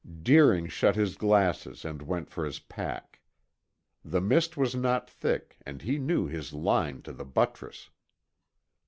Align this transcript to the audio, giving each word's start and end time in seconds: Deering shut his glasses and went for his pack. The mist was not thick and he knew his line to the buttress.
Deering 0.23 0.65
shut 0.65 0.95
his 0.95 1.15
glasses 1.15 1.85
and 1.85 2.01
went 2.01 2.27
for 2.27 2.43
his 2.43 2.57
pack. 2.57 3.21
The 4.03 4.19
mist 4.19 4.57
was 4.57 4.73
not 4.73 5.07
thick 5.07 5.57
and 5.63 5.83
he 5.83 5.99
knew 5.99 6.25
his 6.25 6.53
line 6.53 7.03
to 7.03 7.13
the 7.13 7.23
buttress. 7.23 7.91